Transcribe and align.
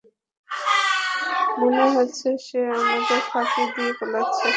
মনে 1.59 1.85
হচ্ছে 1.95 2.27
সে 2.45 2.59
আমাদের 2.75 3.21
ফাঁকি 3.29 3.63
দিয়ে 3.73 3.91
পালিয়েছে। 3.99 4.49